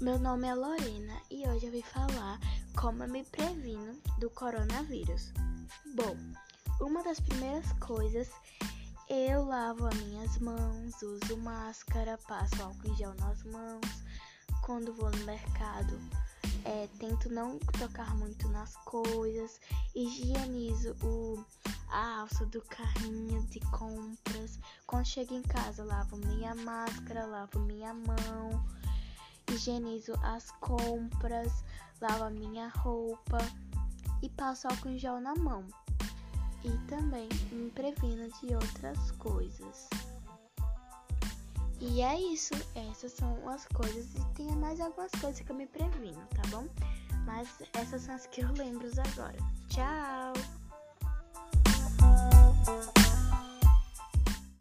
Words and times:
Meu 0.00 0.18
nome 0.18 0.48
é 0.48 0.54
Lorena 0.54 1.20
e 1.30 1.46
hoje 1.46 1.66
eu 1.66 1.72
vim 1.72 1.82
falar 1.82 2.40
como 2.74 3.02
eu 3.04 3.08
me 3.10 3.22
previno 3.24 4.00
do 4.18 4.30
coronavírus. 4.30 5.34
Bom, 5.94 6.16
uma 6.80 7.04
das 7.04 7.20
primeiras 7.20 7.70
coisas 7.74 8.30
eu 9.10 9.44
lavo 9.44 9.86
as 9.86 9.94
minhas 9.96 10.38
mãos, 10.38 11.02
uso 11.02 11.36
máscara, 11.36 12.18
passo 12.26 12.62
álcool 12.62 12.88
em 12.88 12.96
gel 12.96 13.12
nas 13.16 13.42
mãos. 13.44 14.02
Quando 14.64 14.94
vou 14.94 15.10
no 15.10 15.26
mercado, 15.26 16.00
é, 16.64 16.88
tento 16.98 17.28
não 17.28 17.58
tocar 17.78 18.16
muito 18.16 18.48
nas 18.48 18.74
coisas, 18.76 19.60
higienizo 19.94 20.96
o, 21.02 21.44
a 21.90 22.20
alça 22.20 22.46
do 22.46 22.62
carrinho 22.62 23.42
de 23.48 23.60
compras. 23.60 24.58
Quando 24.86 25.04
chego 25.04 25.34
em 25.34 25.42
casa, 25.42 25.84
lavo 25.84 26.16
minha 26.16 26.54
máscara, 26.54 27.26
lavo 27.26 27.60
minha 27.60 27.92
mão 27.92 28.79
higienizo 29.60 30.14
as 30.22 30.50
compras, 30.52 31.62
lavo 32.00 32.24
a 32.24 32.30
minha 32.30 32.68
roupa 32.68 33.38
e 34.22 34.28
passo 34.30 34.66
álcool 34.66 34.88
em 34.88 34.98
gel 34.98 35.20
na 35.20 35.34
mão. 35.34 35.66
E 36.64 36.70
também 36.88 37.28
me 37.52 37.70
previno 37.70 38.28
de 38.40 38.54
outras 38.54 39.10
coisas. 39.12 39.88
E 41.78 42.00
é 42.02 42.18
isso, 42.18 42.54
essas 42.74 43.12
são 43.12 43.48
as 43.48 43.66
coisas 43.66 44.14
e 44.14 44.24
tem 44.34 44.50
mais 44.56 44.80
algumas 44.80 45.10
coisas 45.12 45.40
que 45.40 45.50
eu 45.50 45.56
me 45.56 45.66
previno, 45.66 46.26
tá 46.34 46.42
bom? 46.48 46.66
Mas 47.26 47.48
essas 47.74 48.02
são 48.02 48.14
as 48.14 48.26
que 48.26 48.42
eu 48.42 48.52
lembro 48.52 48.88
agora. 49.12 49.38
Tchau! 49.68 50.59